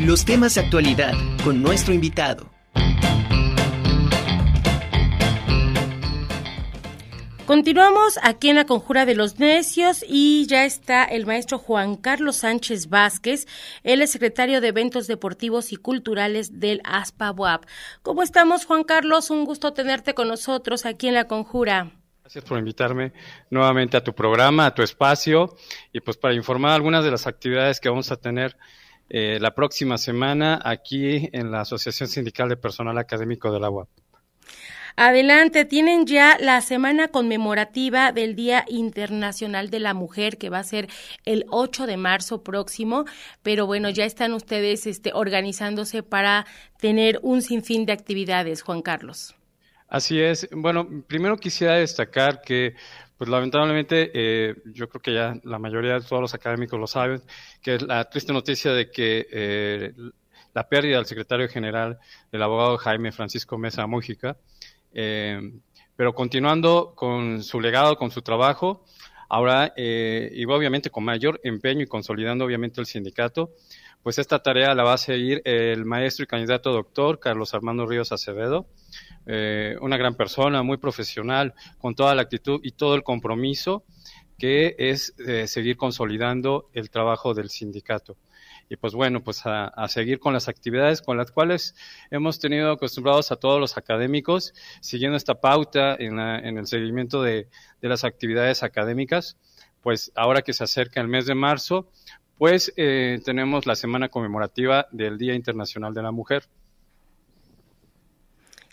Los 0.00 0.24
temas 0.24 0.54
de 0.54 0.62
actualidad 0.62 1.12
con 1.44 1.62
nuestro 1.62 1.92
invitado. 1.92 2.50
Continuamos 7.44 8.18
aquí 8.22 8.48
en 8.48 8.56
la 8.56 8.64
Conjura 8.64 9.04
de 9.04 9.14
los 9.14 9.38
Necios 9.38 10.02
y 10.08 10.46
ya 10.46 10.64
está 10.64 11.04
el 11.04 11.26
maestro 11.26 11.58
Juan 11.58 11.96
Carlos 11.96 12.36
Sánchez 12.36 12.88
Vázquez, 12.88 13.46
él 13.82 14.00
es 14.00 14.10
secretario 14.10 14.62
de 14.62 14.68
Eventos 14.68 15.06
Deportivos 15.06 15.70
y 15.70 15.76
Culturales 15.76 16.58
del 16.60 16.80
ASPA 16.84 17.60
¿Cómo 18.00 18.22
estamos, 18.22 18.64
Juan 18.64 18.84
Carlos? 18.84 19.28
Un 19.28 19.44
gusto 19.44 19.74
tenerte 19.74 20.14
con 20.14 20.28
nosotros 20.28 20.86
aquí 20.86 21.08
en 21.08 21.14
la 21.14 21.26
Conjura. 21.26 21.90
Gracias 22.22 22.44
por 22.44 22.58
invitarme 22.58 23.12
nuevamente 23.50 23.98
a 23.98 24.02
tu 24.02 24.14
programa, 24.14 24.64
a 24.64 24.74
tu 24.74 24.82
espacio 24.82 25.56
y 25.92 26.00
pues 26.00 26.16
para 26.16 26.32
informar 26.32 26.72
algunas 26.72 27.04
de 27.04 27.10
las 27.10 27.26
actividades 27.26 27.80
que 27.80 27.90
vamos 27.90 28.10
a 28.10 28.16
tener 28.16 28.56
eh, 29.10 29.38
la 29.40 29.54
próxima 29.54 29.98
semana 29.98 30.60
aquí 30.64 31.28
en 31.32 31.50
la 31.50 31.62
Asociación 31.62 32.08
Sindical 32.08 32.48
de 32.48 32.56
Personal 32.56 32.96
Académico 32.96 33.52
de 33.52 33.60
la 33.60 33.68
UAP. 33.68 33.88
Adelante, 34.96 35.64
tienen 35.64 36.06
ya 36.06 36.36
la 36.38 36.60
semana 36.60 37.08
conmemorativa 37.08 38.12
del 38.12 38.36
Día 38.36 38.64
Internacional 38.68 39.70
de 39.70 39.80
la 39.80 39.94
Mujer, 39.94 40.38
que 40.38 40.50
va 40.50 40.58
a 40.58 40.64
ser 40.64 40.88
el 41.24 41.44
8 41.48 41.86
de 41.86 41.96
marzo 41.96 42.42
próximo, 42.42 43.04
pero 43.42 43.66
bueno, 43.66 43.90
ya 43.90 44.04
están 44.04 44.32
ustedes 44.32 44.86
este, 44.86 45.12
organizándose 45.12 46.02
para 46.02 46.46
tener 46.78 47.18
un 47.22 47.42
sinfín 47.42 47.86
de 47.86 47.92
actividades, 47.92 48.62
Juan 48.62 48.82
Carlos. 48.82 49.34
Así 49.90 50.20
es. 50.20 50.48
Bueno, 50.52 50.88
primero 51.08 51.36
quisiera 51.36 51.74
destacar 51.74 52.42
que, 52.42 52.76
pues 53.18 53.28
lamentablemente, 53.28 54.10
eh, 54.14 54.54
yo 54.66 54.88
creo 54.88 55.02
que 55.02 55.12
ya 55.12 55.34
la 55.42 55.58
mayoría 55.58 55.94
de 55.94 56.00
todos 56.02 56.22
los 56.22 56.32
académicos 56.32 56.78
lo 56.78 56.86
saben, 56.86 57.20
que 57.60 57.74
es 57.74 57.82
la 57.82 58.04
triste 58.08 58.32
noticia 58.32 58.72
de 58.72 58.88
que 58.88 59.26
eh, 59.32 59.92
la 60.54 60.68
pérdida 60.68 60.96
del 60.96 61.06
secretario 61.06 61.48
general, 61.48 61.98
del 62.30 62.42
abogado 62.42 62.78
Jaime 62.78 63.10
Francisco 63.10 63.58
Mesa 63.58 63.84
Mújica, 63.88 64.36
eh, 64.92 65.40
pero 65.96 66.14
continuando 66.14 66.94
con 66.94 67.42
su 67.42 67.60
legado, 67.60 67.96
con 67.96 68.12
su 68.12 68.22
trabajo, 68.22 68.84
ahora, 69.28 69.72
eh, 69.76 70.30
y 70.32 70.44
obviamente 70.44 70.90
con 70.90 71.04
mayor 71.04 71.40
empeño 71.44 71.82
y 71.82 71.86
consolidando 71.86 72.44
obviamente 72.44 72.80
el 72.80 72.86
sindicato, 72.86 73.50
pues 74.02 74.18
esta 74.18 74.40
tarea 74.40 74.74
la 74.74 74.82
va 74.82 74.94
a 74.94 74.98
seguir 74.98 75.42
el 75.44 75.84
maestro 75.84 76.24
y 76.24 76.26
candidato 76.26 76.72
doctor 76.72 77.20
Carlos 77.20 77.54
Armando 77.54 77.86
Ríos 77.86 78.12
Acevedo, 78.12 78.66
eh, 79.26 79.76
una 79.80 79.96
gran 79.96 80.14
persona, 80.14 80.62
muy 80.62 80.76
profesional, 80.76 81.54
con 81.78 81.94
toda 81.94 82.14
la 82.14 82.22
actitud 82.22 82.60
y 82.62 82.72
todo 82.72 82.94
el 82.94 83.02
compromiso 83.02 83.84
que 84.38 84.74
es 84.78 85.14
seguir 85.44 85.76
consolidando 85.76 86.70
el 86.72 86.88
trabajo 86.88 87.34
del 87.34 87.50
sindicato 87.50 88.16
y 88.70 88.76
pues 88.76 88.94
bueno, 88.94 89.22
pues 89.22 89.42
a, 89.44 89.88
seguir 89.88 90.20
con 90.20 90.32
las 90.32 90.48
actividades 90.48 91.02
con 91.02 91.16
las 91.16 91.32
cuales 91.32 91.74
hemos 92.12 92.38
tenido 92.38 92.70
acostumbrados 92.70 93.32
a 93.32 93.36
todos 93.36 93.58
los 93.58 93.76
académicos, 93.76 94.54
siguiendo 94.80 95.16
esta 95.16 95.40
pauta 95.40 95.96
en, 95.98 96.20
el 96.20 96.66
seguimiento 96.68 97.20
de, 97.20 97.48
las 97.80 98.04
actividades 98.04 98.62
académicas, 98.62 99.36
pues 99.82 100.12
ahora 100.14 100.42
que 100.42 100.52
se 100.52 100.62
acerca 100.62 101.00
el 101.00 101.08
mes 101.08 101.26
de 101.26 101.34
marzo, 101.34 101.90
pues 102.38 102.72
eh, 102.76 103.20
tenemos 103.24 103.66
la 103.66 103.74
semana 103.74 104.08
conmemorativa 104.08 104.86
del 104.92 105.18
Día 105.18 105.34
Internacional 105.34 105.92
de 105.92 106.02
la 106.02 106.12
Mujer. 106.12 106.44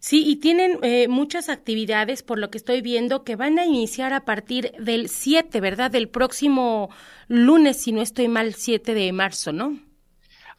Sí, 0.07 0.23
y 0.25 0.37
tienen 0.37 0.79
eh, 0.83 1.09
muchas 1.09 1.49
actividades, 1.49 2.23
por 2.23 2.39
lo 2.39 2.49
que 2.49 2.57
estoy 2.57 2.79
viendo, 2.79 3.25
que 3.25 3.35
van 3.35 3.59
a 3.59 3.65
iniciar 3.65 4.13
a 4.13 4.23
partir 4.23 4.71
del 4.79 5.09
7, 5.09 5.59
¿verdad? 5.59 5.91
Del 5.91 6.07
próximo 6.07 6.89
lunes, 7.27 7.81
si 7.81 7.91
no 7.91 8.01
estoy 8.01 8.29
mal, 8.29 8.53
7 8.53 8.93
de 8.93 9.11
marzo, 9.11 9.51
¿no? 9.51 9.77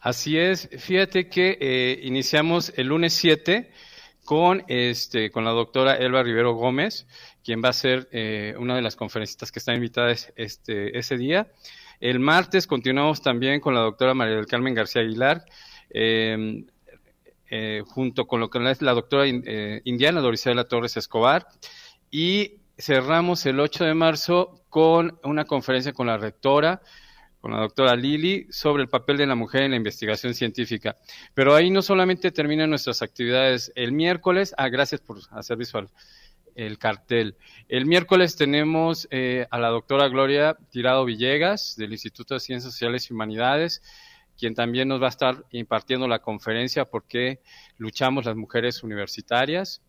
Así 0.01 0.37
es, 0.37 0.69
fíjate 0.77 1.31
que 1.31 1.57
eh, 1.63 1.99
iniciamos 2.03 2.75
el 2.77 2.89
lunes 2.89 3.15
7 3.15 3.71
con, 4.23 4.65
este, 4.69 5.31
con 5.31 5.47
la 5.47 5.53
doctora 5.53 5.97
Elba 5.97 6.23
Rivero 6.23 6.53
Gómez, 6.53 7.07
quien 7.43 7.65
va 7.65 7.71
a 7.71 7.73
ser 7.73 8.07
eh, 8.13 8.55
una 8.59 8.77
de 8.77 8.83
las 8.83 8.97
conferencistas 8.97 9.51
que 9.51 9.61
están 9.61 9.77
invitadas 9.77 10.31
este, 10.37 10.99
ese 10.99 11.17
día. 11.17 11.51
El 12.01 12.21
martes 12.21 12.67
continuamos 12.67 13.23
también 13.23 13.61
con 13.61 13.73
la 13.73 13.81
doctora 13.81 14.13
María 14.13 14.37
del 14.37 14.47
Carmen 14.47 14.75
García 14.75 15.01
Aguilar, 15.01 15.43
em, 15.89 16.67
eh, 17.51 17.83
junto 17.87 18.27
con 18.27 18.41
lo 18.41 18.51
que 18.51 18.71
es 18.71 18.83
la 18.83 18.93
doctora 18.93 19.27
indiana 19.27 20.21
Dorisela 20.21 20.65
Torres 20.65 20.97
Escobar. 20.97 21.47
Y 22.11 22.61
cerramos 22.79 23.45
el 23.47 23.61
8 23.61 23.85
de 23.85 23.95
marzo 23.95 24.65
con 24.69 25.19
una 25.25 25.45
conferencia 25.45 25.93
con 25.93 26.07
la 26.07 26.17
rectora 26.17 26.81
con 27.41 27.53
la 27.53 27.61
doctora 27.61 27.95
Lili 27.97 28.47
sobre 28.51 28.83
el 28.83 28.89
papel 28.89 29.17
de 29.17 29.27
la 29.27 29.35
mujer 29.35 29.63
en 29.63 29.71
la 29.71 29.77
investigación 29.77 30.35
científica. 30.35 30.97
Pero 31.35 31.55
ahí 31.55 31.71
no 31.71 31.83
solamente 31.83 32.31
terminan 32.31 32.71
nuestras 32.71 33.03
actividades 33.03 33.73
el 33.75 33.93
miércoles, 33.93 34.55
ah, 34.59 34.69
gracias 34.69 35.01
por 35.01 35.19
hacer 35.31 35.57
visual 35.57 35.89
el 36.55 36.79
cartel. 36.79 37.37
El 37.69 37.87
miércoles 37.87 38.35
tenemos 38.35 39.07
eh, 39.13 39.47
a 39.51 39.59
la 39.59 39.69
doctora 39.69 40.09
Gloria 40.09 40.57
Tirado 40.71 41.05
Villegas 41.05 41.77
del 41.77 41.93
Instituto 41.93 42.35
de 42.35 42.41
Ciencias 42.41 42.73
Sociales 42.73 43.09
y 43.09 43.15
Humanidades, 43.15 43.83
quien 44.39 44.55
también 44.55 44.89
nos 44.89 45.03
va 45.03 45.07
a 45.07 45.11
estar 45.11 45.45
impartiendo 45.51 46.07
la 46.07 46.21
conferencia 46.21 46.85
por 46.85 47.05
qué 47.07 47.41
luchamos 47.77 48.25
las 48.25 48.37
mujeres 48.37 48.83
universitarias. 48.83 49.83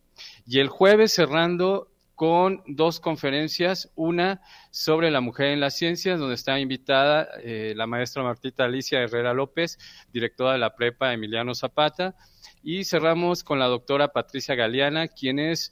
Y 0.45 0.59
el 0.59 0.67
jueves 0.67 1.13
cerrando 1.13 1.91
con 2.15 2.63
dos 2.67 2.99
conferencias, 2.99 3.89
una 3.95 4.41
sobre 4.71 5.09
la 5.09 5.21
mujer 5.21 5.47
en 5.47 5.61
las 5.61 5.77
ciencias, 5.77 6.19
donde 6.19 6.35
está 6.35 6.59
invitada 6.59 7.29
eh, 7.41 7.73
la 7.77 7.87
maestra 7.87 8.23
Martita 8.23 8.65
Alicia 8.65 8.99
Herrera 8.99 9.33
López, 9.33 9.77
directora 10.11 10.51
de 10.51 10.57
la 10.57 10.75
prepa 10.75 11.13
Emiliano 11.13 11.55
Zapata, 11.55 12.15
y 12.61 12.83
cerramos 12.83 13.45
con 13.45 13.57
la 13.57 13.67
doctora 13.67 14.09
Patricia 14.09 14.55
Galeana, 14.55 15.07
quien 15.07 15.39
es 15.39 15.71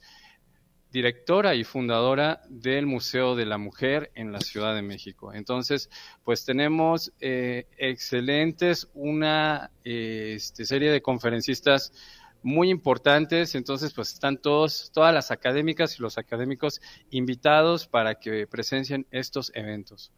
directora 0.92 1.54
y 1.54 1.64
fundadora 1.64 2.42
del 2.48 2.86
Museo 2.86 3.36
de 3.36 3.46
la 3.46 3.58
Mujer 3.58 4.10
en 4.14 4.32
la 4.32 4.40
Ciudad 4.40 4.74
de 4.74 4.82
México. 4.82 5.32
Entonces, 5.34 5.90
pues 6.24 6.44
tenemos 6.44 7.12
eh, 7.20 7.66
excelentes, 7.76 8.88
una 8.94 9.70
eh, 9.84 10.34
este, 10.36 10.64
serie 10.64 10.90
de 10.90 11.02
conferencistas 11.02 11.92
muy 12.42 12.70
importantes, 12.70 13.54
entonces 13.54 13.92
pues 13.92 14.12
están 14.12 14.38
todos, 14.38 14.90
todas 14.92 15.12
las 15.12 15.30
académicas 15.30 15.98
y 15.98 16.02
los 16.02 16.18
académicos 16.18 16.80
invitados 17.10 17.86
para 17.86 18.14
que 18.14 18.46
presencien 18.46 19.06
estos 19.10 19.50
eventos. 19.54 20.12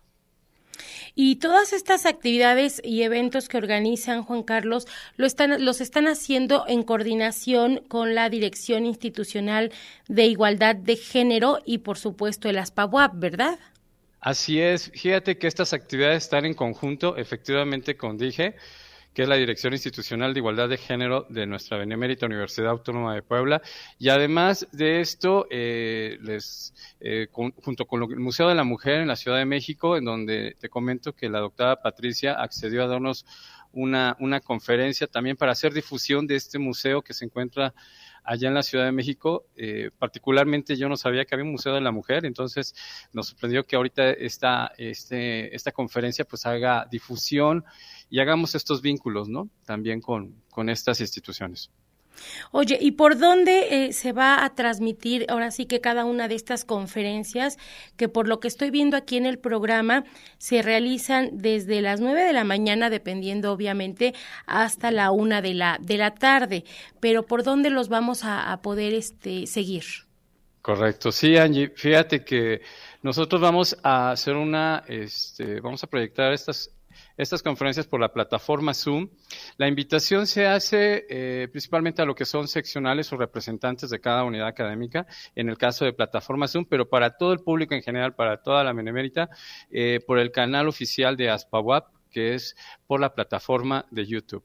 Y 1.15 1.37
todas 1.37 1.73
estas 1.73 2.07
actividades 2.07 2.81
y 2.85 3.03
eventos 3.03 3.49
que 3.49 3.59
organizan 3.59 4.23
Juan 4.23 4.43
Carlos 4.43 4.87
lo 5.17 5.27
están, 5.27 5.65
los 5.65 5.81
están 5.81 6.07
haciendo 6.07 6.65
en 6.69 6.83
coordinación 6.83 7.83
con 7.89 8.15
la 8.15 8.29
Dirección 8.31 8.87
Institucional 8.87 9.73
de 10.09 10.27
Igualdad 10.27 10.77
de 10.77 10.97
Género 10.97 11.59
y 11.65 11.79
por 11.79 11.99
supuesto 11.99 12.49
el 12.49 12.59
ASPAWAP, 12.59 13.15
¿verdad? 13.17 13.59
Así 14.21 14.61
es, 14.61 14.91
fíjate 14.95 15.39
que 15.39 15.47
estas 15.47 15.73
actividades 15.73 16.25
están 16.25 16.45
en 16.45 16.55
conjunto, 16.55 17.17
efectivamente, 17.17 17.97
con 17.97 18.19
DIGE 18.19 18.55
que 19.13 19.23
es 19.23 19.29
la 19.29 19.37
Dirección 19.37 19.73
Institucional 19.73 20.33
de 20.33 20.41
Igualdad 20.41 20.69
de 20.69 20.77
Género 20.77 21.27
de 21.29 21.47
nuestra 21.47 21.77
Benemérita 21.79 22.27
Universidad 22.27 22.71
Autónoma 22.71 23.15
de 23.15 23.23
Puebla. 23.23 23.61
Y 23.99 24.09
además 24.09 24.67
de 24.73 25.01
esto, 25.01 25.47
eh, 25.51 26.19
les, 26.23 26.75
eh, 27.01 27.29
junto 27.33 27.87
con 27.87 28.03
el 28.03 28.19
Museo 28.19 28.49
de 28.49 28.55
la 28.55 28.65
Mujer 28.65 29.01
en 29.01 29.09
la 29.09 29.17
Ciudad 29.17 29.39
de 29.39 29.45
México, 29.45 29.97
en 29.97 30.05
donde 30.05 30.57
te 30.61 30.69
comento 30.69 31.15
que 31.15 31.29
la 31.29 31.41
doctora 31.41 31.83
Patricia 31.83 32.35
accedió 32.35 32.85
a 32.85 32.87
darnos 32.87 33.25
una, 33.73 34.17
una 34.21 34.41
conferencia 34.41 35.07
también 35.07 35.37
para 35.37 35.53
hacer 35.53 35.73
difusión 35.73 36.27
de 36.27 36.37
este 36.37 36.59
museo 36.59 37.03
que 37.03 37.15
se 37.15 37.25
encuentra 37.25 37.75
allá 38.25 38.49
en 38.49 38.55
la 38.55 38.63
Ciudad 38.63 38.85
de 38.85 38.93
México. 38.93 39.47
Eh, 39.57 39.91
particularmente 39.99 40.77
yo 40.77 40.89
no 40.89 40.97
sabía 40.97 41.25
que 41.25 41.35
había 41.35 41.45
un 41.45 41.53
Museo 41.53 41.75
de 41.75 41.81
la 41.81 41.91
Mujer, 41.91 42.27
entonces 42.27 42.75
nos 43.13 43.29
sorprendió 43.29 43.67
que 43.67 43.77
ahorita 43.77 44.11
esta, 44.11 44.73
este, 44.79 45.55
esta 45.55 45.73
conferencia 45.73 46.25
pues 46.25 46.47
haga 46.47 46.87
difusión 46.91 47.65
y 48.11 48.21
hagamos 48.21 48.55
estos 48.55 48.83
vínculos, 48.83 49.29
¿no? 49.29 49.49
También 49.65 50.01
con, 50.01 50.35
con 50.51 50.69
estas 50.69 51.01
instituciones. 51.01 51.71
Oye, 52.51 52.77
¿y 52.81 52.93
por 52.93 53.19
dónde 53.19 53.87
eh, 53.87 53.93
se 53.93 54.13
va 54.13 54.45
a 54.45 54.55
transmitir 54.55 55.27
ahora 55.29 55.51
sí 55.51 55.67
que 55.67 55.81
cada 55.81 56.05
una 56.05 56.29
de 56.29 56.35
estas 56.35 56.65
conferencias, 56.65 57.57
que 57.97 58.09
por 58.09 58.29
lo 58.29 58.41
que 58.41 58.49
estoy 58.49 58.71
viendo 58.71 58.97
aquí 58.97 59.17
en 59.17 59.27
el 59.27 59.39
programa, 59.39 60.05
se 60.39 60.61
realizan 60.61 61.31
desde 61.33 61.81
las 61.81 62.01
nueve 62.01 62.25
de 62.25 62.33
la 62.33 62.45
mañana, 62.45 62.91
dependiendo 62.91 63.53
obviamente, 63.53 64.15
hasta 64.47 64.91
la 64.91 65.13
una 65.13 65.41
de 65.41 65.55
la, 65.55 65.79
de 65.81 65.97
la 65.97 66.15
tarde? 66.15 66.65
Pero 66.99 67.25
¿por 67.25 67.43
dónde 67.43 67.71
los 67.71 67.89
vamos 67.89 68.25
a, 68.25 68.53
a 68.53 68.61
poder 68.61 68.93
este, 68.93 69.47
seguir? 69.47 69.85
Correcto, 70.63 71.11
sí, 71.13 71.39
Angie. 71.39 71.73
Fíjate 71.75 72.23
que 72.23 72.61
nosotros 73.03 73.41
vamos 73.41 73.79
a 73.83 74.11
hacer 74.11 74.37
una, 74.37 74.85
este, 74.89 75.61
vamos 75.61 75.83
a 75.85 75.87
proyectar 75.87 76.33
estas 76.35 76.71
estas 77.17 77.43
conferencias 77.43 77.87
por 77.87 78.01
la 78.01 78.13
plataforma 78.13 78.75
Zoom. 78.75 79.09
La 79.57 79.69
invitación 79.69 80.27
se 80.27 80.47
hace 80.47 81.07
eh, 81.09 81.49
principalmente 81.51 82.03
a 82.03 82.05
lo 82.05 82.15
que 82.15 82.25
son 82.25 82.49
seccionales 82.49 83.13
o 83.13 83.17
representantes 83.17 83.91
de 83.91 84.01
cada 84.01 84.25
unidad 84.25 84.49
académica, 84.49 85.07
en 85.35 85.49
el 85.49 85.59
caso 85.59 85.85
de 85.85 85.93
plataforma 85.93 86.49
Zoom, 86.49 86.65
pero 86.65 86.89
para 86.89 87.17
todo 87.17 87.33
el 87.33 87.41
público 87.41 87.75
en 87.75 87.83
general, 87.83 88.15
para 88.15 88.43
toda 88.43 88.65
la 88.65 88.73
Benemérita, 88.73 89.31
eh, 89.71 90.01
por 90.07 90.19
el 90.19 90.33
canal 90.33 90.69
oficial 90.69 91.17
de 91.17 91.31
ASPAWAP, 91.31 91.87
que 92.11 92.35
es 92.35 92.57
por 92.87 93.01
la 93.01 93.15
plataforma 93.15 93.87
de 93.91 94.07
YouTube. 94.07 94.45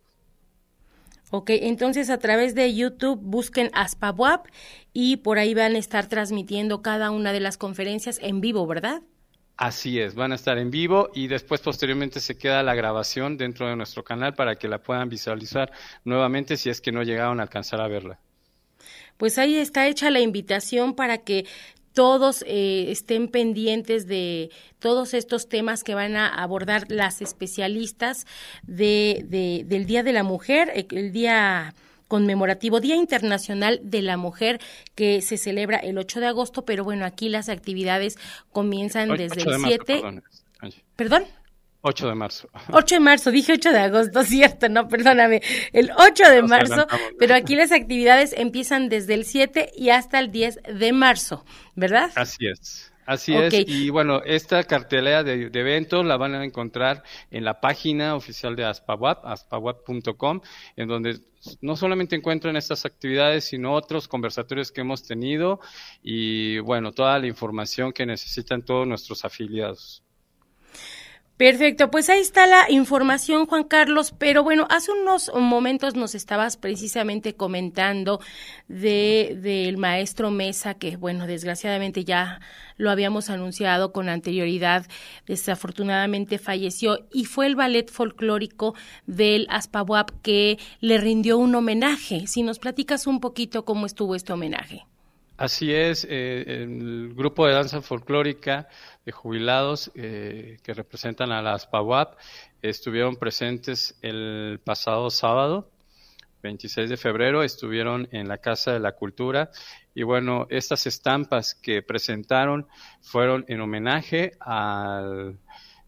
Ok, 1.31 1.49
entonces 1.49 2.09
a 2.09 2.19
través 2.19 2.53
de 2.53 2.73
YouTube 2.73 3.19
busquen 3.19 3.71
Aspabuap 3.73 4.47
y 4.93 5.17
por 5.17 5.39
ahí 5.39 5.53
van 5.55 5.75
a 5.75 5.79
estar 5.79 6.07
transmitiendo 6.07 6.81
cada 6.81 7.09
una 7.09 7.33
de 7.33 7.39
las 7.39 7.57
conferencias 7.57 8.19
en 8.21 8.41
vivo, 8.41 8.65
¿verdad? 8.67 9.01
Así 9.57 9.99
es, 10.01 10.15
van 10.15 10.33
a 10.33 10.35
estar 10.35 10.57
en 10.57 10.69
vivo 10.69 11.09
y 11.13 11.27
después 11.27 11.61
posteriormente 11.61 12.19
se 12.19 12.37
queda 12.37 12.61
la 12.61 12.75
grabación 12.75 13.37
dentro 13.37 13.67
de 13.69 13.77
nuestro 13.77 14.03
canal 14.03 14.33
para 14.33 14.57
que 14.57 14.67
la 14.67 14.79
puedan 14.79 15.07
visualizar 15.07 15.71
nuevamente 16.03 16.57
si 16.57 16.69
es 16.69 16.81
que 16.81 16.91
no 16.91 17.03
llegaron 17.03 17.39
a 17.39 17.43
alcanzar 17.43 17.79
a 17.79 17.87
verla. 17.87 18.19
Pues 19.15 19.37
ahí 19.37 19.55
está 19.55 19.87
hecha 19.87 20.09
la 20.09 20.19
invitación 20.19 20.93
para 20.93 21.19
que 21.19 21.45
todos 21.93 22.43
eh, 22.45 22.91
estén 22.91 23.29
pendientes 23.29 24.05
de 24.05 24.51
todos 24.79 25.13
estos 25.13 25.47
temas 25.47 25.85
que 25.85 25.95
van 25.95 26.17
a 26.17 26.27
abordar 26.27 26.91
las 26.91 27.21
especialistas 27.21 28.27
de, 28.63 29.63
del 29.65 29.85
Día 29.85 30.03
de 30.03 30.11
la 30.11 30.23
Mujer, 30.23 30.69
eh, 30.75 30.85
el 30.91 31.13
día 31.13 31.73
conmemorativo 32.07 32.79
Día 32.79 32.95
Internacional 32.95 33.79
de 33.83 34.01
la 34.01 34.17
Mujer 34.17 34.59
que 34.95 35.21
se 35.21 35.37
celebra 35.37 35.77
el 35.77 35.97
8 35.97 36.19
de 36.19 36.27
agosto, 36.27 36.65
pero 36.65 36.83
bueno, 36.83 37.05
aquí 37.05 37.29
las 37.29 37.49
actividades 37.49 38.17
comienzan 38.51 39.09
desde 39.09 39.41
el 39.41 39.59
7. 39.63 40.01
¿Perdón? 40.95 41.25
8 41.87 42.07
de 42.07 42.15
marzo. 42.15 42.49
8 42.71 42.95
de 42.95 42.99
marzo, 42.99 43.29
dije 43.29 43.53
8 43.53 43.71
de 43.71 43.79
agosto, 43.79 44.23
cierto, 44.23 44.69
no, 44.69 44.87
perdóname. 44.87 45.41
El 45.71 45.91
8 45.95 46.29
de 46.31 46.41
marzo, 46.41 46.87
pero 47.19 47.35
aquí 47.35 47.55
las 47.55 47.71
actividades 47.71 48.33
empiezan 48.33 48.89
desde 48.89 49.13
el 49.13 49.23
7 49.23 49.71
y 49.75 49.89
hasta 49.89 50.19
el 50.19 50.31
10 50.31 50.61
de 50.79 50.93
marzo, 50.93 51.45
¿verdad? 51.75 52.11
Así 52.15 52.47
es. 52.47 52.91
Así 53.05 53.35
es, 53.35 53.53
y 53.67 53.89
bueno, 53.91 54.21
esta 54.25 54.63
cartelera 54.63 55.23
de, 55.23 55.51
eventos 55.53 56.03
la 56.05 56.17
van 56.17 56.33
a 56.33 56.43
encontrar 56.43 57.03
en 57.29 57.45
la 57.45 57.61
página 57.61 58.15
oficial 58.15 58.55
de 58.55 58.65
Aspawap, 58.65 59.25
aspawap.com, 59.25 60.41
en 60.75 60.87
donde 60.87 61.19
no 61.61 61.75
solamente 61.75 62.15
encuentran 62.15 62.57
estas 62.57 62.85
actividades, 62.85 63.45
sino 63.45 63.73
otros 63.73 64.07
conversatorios 64.07 64.71
que 64.71 64.81
hemos 64.81 65.03
tenido 65.03 65.59
y 66.01 66.57
bueno, 66.59 66.91
toda 66.91 67.19
la 67.19 67.27
información 67.27 67.93
que 67.93 68.07
necesitan 68.07 68.63
todos 68.63 68.87
nuestros 68.87 69.23
afiliados. 69.23 70.01
Perfecto, 71.37 71.91
pues 71.91 72.09
ahí 72.09 72.21
está 72.21 72.47
la 72.47 72.71
información, 72.71 73.45
Juan 73.45 73.65
Carlos. 73.65 74.13
Pero 74.17 74.41
bueno, 74.41 74.67
hace 74.69 74.93
unos 74.93 75.29
momentos 75.35 75.93
nos 75.93 76.15
estabas 76.15 76.55
precisamente 76.55 77.35
comentando 77.35 78.21
de 78.69 79.37
del 79.41 79.75
maestro 79.77 80.31
Mesa, 80.31 80.75
que 80.75 80.95
bueno, 80.95 81.27
desgraciadamente 81.27 82.05
ya 82.05 82.39
lo 82.77 82.89
habíamos 82.89 83.29
anunciado 83.29 83.91
con 83.91 84.07
anterioridad, 84.07 84.85
desafortunadamente 85.27 86.37
falleció 86.39 87.05
y 87.11 87.25
fue 87.25 87.47
el 87.47 87.57
ballet 87.57 87.91
folclórico 87.91 88.73
del 89.05 89.45
Aspabuap 89.49 90.11
que 90.21 90.57
le 90.79 90.99
rindió 90.99 91.37
un 91.37 91.53
homenaje. 91.53 92.27
Si 92.27 92.43
nos 92.43 92.59
platicas 92.59 93.07
un 93.07 93.19
poquito 93.19 93.65
cómo 93.65 93.85
estuvo 93.87 94.15
este 94.15 94.31
homenaje. 94.31 94.85
Así 95.37 95.73
es, 95.73 96.07
eh, 96.09 96.45
el 96.47 97.13
grupo 97.13 97.45
de 97.45 97.53
danza 97.53 97.81
folclórica 97.81 98.69
de 99.05 99.11
jubilados 99.11 99.91
eh, 99.93 100.59
que 100.63 100.73
representan 100.73 101.33
a 101.33 101.41
las 101.41 101.67
PAWAP 101.67 102.17
estuvieron 102.61 103.17
presentes 103.17 103.97
el 104.01 104.61
pasado 104.63 105.09
sábado, 105.09 105.69
26 106.41 106.89
de 106.89 106.95
febrero, 106.95 107.43
estuvieron 107.43 108.07
en 108.11 108.29
la 108.29 108.37
Casa 108.37 108.71
de 108.71 108.79
la 108.79 108.93
Cultura. 108.93 109.51
Y 109.93 110.03
bueno, 110.03 110.47
estas 110.49 110.87
estampas 110.87 111.53
que 111.53 111.81
presentaron 111.81 112.67
fueron 113.01 113.43
en 113.49 113.59
homenaje 113.59 114.37
al 114.39 115.37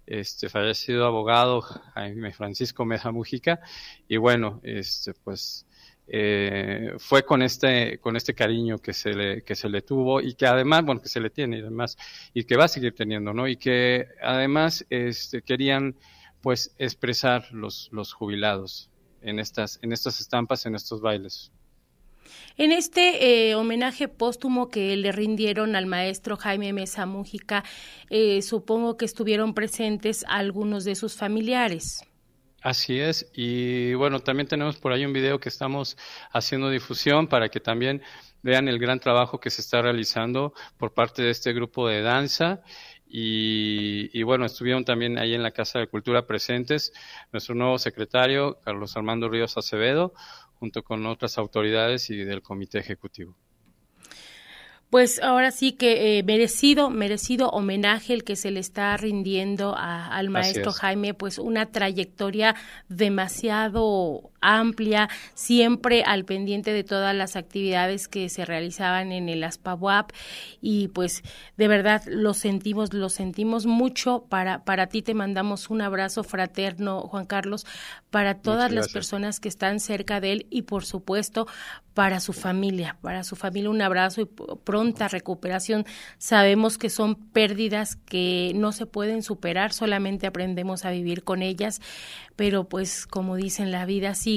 este 0.06 0.50
fallecido 0.50 1.06
abogado 1.06 1.62
Jaime 1.62 2.34
Francisco 2.34 2.84
Meza 2.84 3.12
Mujica. 3.12 3.62
Y 4.10 4.18
bueno, 4.18 4.60
este 4.64 5.14
pues 5.14 5.67
eh, 6.08 6.94
fue 7.00 7.24
con 7.24 7.42
este, 7.42 8.00
con 8.00 8.16
este 8.16 8.34
cariño 8.34 8.78
que 8.78 8.94
se 8.94 9.14
le, 9.14 9.44
que 9.44 9.56
se 9.56 9.68
le 9.68 9.82
tuvo 9.82 10.22
y 10.22 10.36
que 10.36 10.48
además, 10.48 10.86
bueno, 10.86 11.02
que 11.02 11.10
se 11.10 11.20
le 11.20 11.30
tiene 11.30 11.58
y 11.58 11.62
además, 11.62 11.98
y 12.34 12.46
que 12.46 12.56
va 12.56 12.66
a 12.66 12.70
seguir 12.70 12.96
teniendo, 12.96 13.34
¿no? 13.34 13.48
Y 13.48 13.58
que 13.58 14.08
además 14.22 14.86
este, 14.90 15.42
querían, 15.42 15.96
pues, 16.42 16.74
expresar 16.78 17.52
los, 17.52 17.90
los 17.92 18.14
jubilados 18.14 18.90
en 19.22 19.40
estas, 19.40 19.80
en 19.82 19.92
estas 19.92 20.22
estampas, 20.22 20.66
en 20.66 20.76
estos 20.76 21.02
bailes. 21.02 21.52
En 22.58 22.72
este 22.72 23.50
eh, 23.50 23.56
homenaje 23.56 24.08
póstumo 24.08 24.70
que 24.70 24.96
le 24.98 25.12
rindieron 25.12 25.76
al 25.76 25.86
maestro 25.86 26.38
Jaime 26.38 26.74
Mesa 26.74 27.06
Mújica, 27.06 27.64
eh, 28.10 28.42
supongo 28.42 28.98
que 28.98 29.06
estuvieron 29.06 29.54
presentes 29.54 30.26
algunos 30.28 30.84
de 30.84 30.96
sus 30.96 31.16
familiares. 31.16 32.04
Así 32.62 33.00
es, 33.00 33.30
y 33.34 33.94
bueno, 33.94 34.20
también 34.20 34.48
tenemos 34.48 34.78
por 34.78 34.92
ahí 34.92 35.06
un 35.06 35.14
video 35.14 35.40
que 35.40 35.48
estamos 35.48 35.96
haciendo 36.32 36.70
difusión 36.70 37.28
para 37.28 37.50
que 37.50 37.60
también 37.60 38.02
vean 38.42 38.68
el 38.68 38.80
gran 38.80 39.00
trabajo 39.00 39.40
que 39.40 39.52
se 39.52 39.62
está 39.62 39.82
realizando 39.82 40.54
por 40.78 40.94
parte 40.94 41.22
de 41.22 41.30
este 41.30 41.54
grupo 41.54 41.88
de 41.88 42.02
danza. 42.02 42.62
Y, 43.10 44.22
bueno, 44.24 44.46
estuvieron 44.46 44.84
también 44.84 45.18
ahí 45.18 45.34
en 45.34 45.44
la 45.44 45.52
Casa 45.52 45.80
de 45.80 45.88
Cultura 45.88 46.28
presentes 46.28 46.92
nuestro 47.32 47.56
nuevo 47.56 47.78
secretario, 47.78 48.60
Carlos 48.66 48.98
Armando 48.98 49.30
Ríos 49.30 49.58
Acevedo, 49.58 50.14
junto 50.56 50.84
con 50.84 51.06
otras 51.06 51.38
autoridades 51.38 52.10
y 52.10 52.18
del 52.18 52.42
Comité 52.42 52.80
Ejecutivo 52.80 53.38
pues 54.90 55.22
ahora 55.22 55.52
sí 55.52 55.74
que 55.74 56.18
eh, 56.18 56.24
merecido, 56.24 56.90
merecido 56.90 57.50
homenaje 57.50 58.14
el 58.14 58.24
que 58.24 58.36
se 58.36 58.52
le 58.52 58.60
está 58.60 58.96
rindiendo 58.96 59.76
al 59.78 60.30
maestro 60.30 60.72
Jaime, 60.72 61.14
pues 61.14 61.40
una 61.40 61.66
trayectoria 61.66 62.56
demasiado 62.88 64.32
amplia, 64.56 65.10
siempre 65.34 66.04
al 66.04 66.26
pendiente 66.26 66.72
de 66.72 66.84
todas 66.84 67.16
las 67.16 67.36
actividades 67.36 68.08
que 68.08 68.30
se 68.30 68.46
realizaban 68.46 69.12
en 69.12 69.30
el 69.30 69.44
ASPAWAP 69.44 70.12
y 70.62 70.88
pues 70.90 71.24
de 71.58 71.68
verdad 71.68 72.04
lo 72.08 72.34
sentimos, 72.34 72.94
lo 72.94 73.10
sentimos 73.10 73.66
mucho. 73.66 74.26
Para, 74.30 74.64
para 74.64 74.88
ti 74.88 75.02
te 75.02 75.14
mandamos 75.14 75.70
un 75.70 75.82
abrazo 75.82 76.24
fraterno, 76.24 77.02
Juan 77.02 77.26
Carlos, 77.26 77.66
para 78.10 78.36
todas 78.36 78.72
las 78.72 78.90
personas 78.90 79.40
que 79.40 79.50
están 79.50 79.80
cerca 79.80 80.22
de 80.22 80.32
él 80.32 80.48
y 80.50 80.64
por 80.64 80.86
supuesto 80.86 81.48
para 81.94 82.20
su 82.20 82.32
familia, 82.32 82.98
para 83.02 83.24
su 83.24 83.36
familia 83.36 83.72
un 83.72 83.82
abrazo 83.82 84.22
y 84.22 84.26
pronta 84.26 85.08
recuperación. 85.08 85.86
Sabemos 86.20 86.78
que 86.78 86.90
son 86.92 87.16
pérdidas 87.16 87.96
que 87.96 88.52
no 88.56 88.72
se 88.72 88.86
pueden 88.86 89.24
superar, 89.24 89.74
solamente 89.74 90.28
aprendemos 90.28 90.86
a 90.86 90.92
vivir 90.92 91.24
con 91.24 91.42
ellas, 91.42 91.82
pero 92.36 92.70
pues 92.70 93.08
como 93.08 93.36
dicen, 93.36 93.72
la 93.72 93.86
vida 93.86 94.14
sigue 94.14 94.37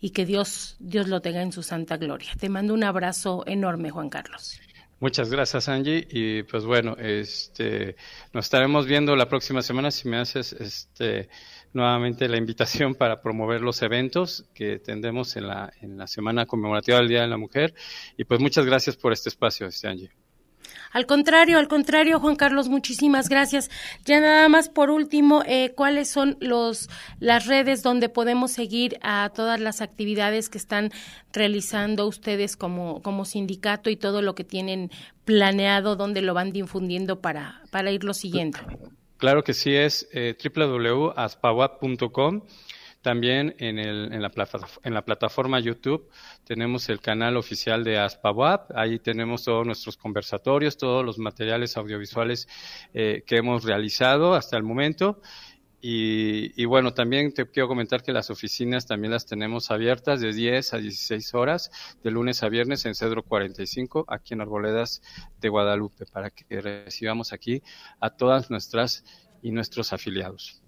y 0.00 0.10
que 0.10 0.26
Dios, 0.26 0.76
Dios 0.78 1.08
lo 1.08 1.20
tenga 1.20 1.42
en 1.42 1.52
su 1.52 1.62
santa 1.62 1.96
gloria. 1.96 2.32
Te 2.38 2.48
mando 2.48 2.74
un 2.74 2.84
abrazo 2.84 3.44
enorme, 3.46 3.90
Juan 3.90 4.08
Carlos. 4.08 4.60
Muchas 4.98 5.30
gracias, 5.30 5.68
Angie. 5.68 6.06
Y 6.10 6.42
pues 6.44 6.64
bueno, 6.64 6.96
este, 6.98 7.96
nos 8.32 8.46
estaremos 8.46 8.86
viendo 8.86 9.14
la 9.14 9.28
próxima 9.28 9.60
semana 9.60 9.90
si 9.90 10.08
me 10.08 10.16
haces 10.16 10.54
este, 10.54 11.28
nuevamente 11.74 12.28
la 12.28 12.38
invitación 12.38 12.94
para 12.94 13.20
promover 13.20 13.60
los 13.60 13.82
eventos 13.82 14.46
que 14.54 14.78
tendremos 14.78 15.36
en 15.36 15.48
la, 15.48 15.70
en 15.82 15.98
la 15.98 16.06
semana 16.06 16.46
conmemorativa 16.46 16.98
del 16.98 17.08
Día 17.08 17.20
de 17.22 17.28
la 17.28 17.36
Mujer. 17.36 17.74
Y 18.16 18.24
pues 18.24 18.40
muchas 18.40 18.64
gracias 18.64 18.96
por 18.96 19.12
este 19.12 19.28
espacio, 19.28 19.66
este, 19.66 19.86
Angie. 19.86 20.25
Al 20.92 21.06
contrario, 21.06 21.58
al 21.58 21.68
contrario, 21.68 22.20
Juan 22.20 22.36
Carlos, 22.36 22.68
muchísimas 22.68 23.28
gracias. 23.28 23.70
Ya 24.04 24.20
nada 24.20 24.48
más 24.48 24.68
por 24.68 24.90
último, 24.90 25.42
eh, 25.46 25.72
¿cuáles 25.76 26.08
son 26.08 26.36
los 26.40 26.88
las 27.20 27.46
redes 27.46 27.82
donde 27.82 28.08
podemos 28.08 28.52
seguir 28.52 28.98
a 29.02 29.30
todas 29.34 29.60
las 29.60 29.80
actividades 29.80 30.48
que 30.48 30.58
están 30.58 30.90
realizando 31.32 32.06
ustedes 32.06 32.56
como, 32.56 33.02
como 33.02 33.24
sindicato 33.24 33.90
y 33.90 33.96
todo 33.96 34.22
lo 34.22 34.34
que 34.34 34.44
tienen 34.44 34.90
planeado, 35.24 35.96
donde 35.96 36.22
lo 36.22 36.34
van 36.34 36.52
difundiendo 36.52 37.20
para, 37.20 37.62
para 37.70 37.90
irlo 37.90 38.14
siguiendo? 38.14 38.58
Claro 39.18 39.44
que 39.44 39.54
sí, 39.54 39.74
es 39.74 40.08
eh, 40.12 40.36
también 43.06 43.54
en, 43.58 43.78
el, 43.78 44.12
en, 44.12 44.20
la 44.20 44.32
en, 44.82 44.92
la 44.92 45.04
plataforma 45.04 45.60
YouTube 45.60 46.10
tenemos 46.42 46.88
el 46.88 46.98
canal 47.00 47.36
oficial 47.36 47.84
de 47.84 47.98
ASPAWAP. 47.98 48.72
Ahí 48.74 48.98
tenemos 48.98 49.44
todos 49.44 49.64
nuestros 49.64 49.96
conversatorios, 49.96 50.76
todos 50.76 51.04
los 51.04 51.16
materiales 51.16 51.76
audiovisuales 51.76 52.48
eh, 52.94 53.22
que 53.24 53.36
hemos 53.36 53.62
realizado 53.62 54.34
hasta 54.34 54.56
el 54.56 54.64
momento. 54.64 55.20
Y, 55.80 56.64
bueno, 56.64 56.94
también 56.94 57.32
te 57.32 57.48
quiero 57.48 57.68
comentar 57.68 58.02
que 58.02 58.12
las 58.12 58.28
oficinas 58.30 58.86
también 58.86 59.12
las 59.12 59.24
tenemos 59.24 59.70
abiertas 59.70 60.20
de 60.20 60.32
10 60.32 60.74
a 60.74 60.78
16 60.78 61.32
horas, 61.34 61.70
de 62.02 62.10
lunes 62.10 62.42
a 62.42 62.48
viernes 62.48 62.86
en 62.86 62.96
Cedro 62.96 63.22
45, 63.22 64.04
aquí 64.08 64.34
en 64.34 64.40
Arboledas 64.40 65.00
de 65.40 65.48
Guadalupe, 65.48 66.06
para 66.06 66.30
que 66.30 66.60
recibamos 66.60 67.32
aquí 67.32 67.62
a 68.00 68.10
todas 68.10 68.50
nuestras 68.50 69.04
y 69.42 69.52
nuestros 69.52 69.92
afiliados. 69.92 70.65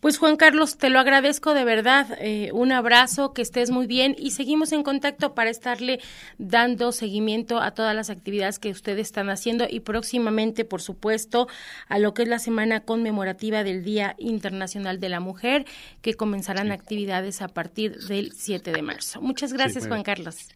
Pues 0.00 0.16
Juan 0.16 0.36
Carlos, 0.36 0.78
te 0.78 0.88
lo 0.88 0.98
agradezco 0.98 1.52
de 1.52 1.64
verdad. 1.64 2.18
Eh, 2.20 2.50
un 2.54 2.72
abrazo, 2.72 3.34
que 3.34 3.42
estés 3.42 3.70
muy 3.70 3.86
bien 3.86 4.16
y 4.18 4.30
seguimos 4.30 4.72
en 4.72 4.82
contacto 4.82 5.34
para 5.34 5.50
estarle 5.50 6.00
dando 6.38 6.90
seguimiento 6.92 7.60
a 7.60 7.72
todas 7.72 7.94
las 7.94 8.08
actividades 8.08 8.58
que 8.58 8.70
ustedes 8.70 9.08
están 9.08 9.28
haciendo 9.28 9.66
y 9.68 9.80
próximamente, 9.80 10.64
por 10.64 10.80
supuesto, 10.80 11.48
a 11.86 11.98
lo 11.98 12.14
que 12.14 12.22
es 12.22 12.28
la 12.28 12.38
semana 12.38 12.80
conmemorativa 12.80 13.62
del 13.62 13.84
Día 13.84 14.14
Internacional 14.18 15.00
de 15.00 15.10
la 15.10 15.20
Mujer, 15.20 15.66
que 16.00 16.14
comenzarán 16.14 16.72
actividades 16.72 17.42
a 17.42 17.48
partir 17.48 17.98
del 18.06 18.32
7 18.32 18.72
de 18.72 18.80
marzo. 18.80 19.20
Muchas 19.20 19.52
gracias, 19.52 19.86
Juan 19.86 20.02
Carlos. 20.02 20.48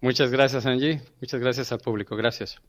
Muchas 0.00 0.32
gracias, 0.32 0.66
Angie. 0.66 1.00
Muchas 1.20 1.40
gracias 1.40 1.70
al 1.70 1.78
público. 1.78 2.16
Gracias. 2.16 2.60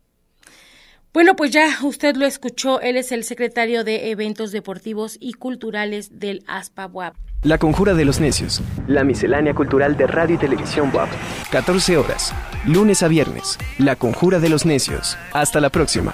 Bueno, 1.11 1.35
pues 1.35 1.49
ya 1.49 1.75
usted 1.81 2.15
lo 2.15 2.27
escuchó, 2.27 2.81
él 2.81 2.95
es 2.95 3.11
el 3.11 3.23
secretario 3.23 3.83
de 3.83 4.11
Eventos 4.11 4.51
Deportivos 4.51 5.17
y 5.19 5.33
Culturales 5.33 6.19
del 6.19 6.43
ASPA 6.45 6.85
WAP. 6.85 7.15
La 7.41 7.57
Conjura 7.57 7.95
de 7.95 8.05
los 8.05 8.19
Necios. 8.19 8.61
La 8.87 9.03
miscelánea 9.03 9.55
cultural 9.55 9.97
de 9.97 10.05
radio 10.05 10.35
y 10.35 10.37
televisión 10.37 10.91
WAP. 10.93 11.09
14 11.51 11.97
horas, 11.97 12.31
lunes 12.67 13.01
a 13.01 13.07
viernes. 13.07 13.57
La 13.79 13.95
Conjura 13.95 14.39
de 14.39 14.49
los 14.49 14.67
Necios. 14.67 15.17
Hasta 15.33 15.59
la 15.59 15.71
próxima. 15.71 16.13